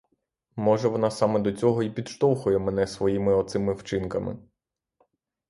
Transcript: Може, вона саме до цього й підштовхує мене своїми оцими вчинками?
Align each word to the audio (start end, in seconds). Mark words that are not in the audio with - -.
Може, 0.55 0.87
вона 0.87 1.11
саме 1.11 1.39
до 1.39 1.51
цього 1.51 1.83
й 1.83 1.89
підштовхує 1.89 2.59
мене 2.59 2.87
своїми 2.87 3.33
оцими 3.35 3.73
вчинками? 3.73 4.37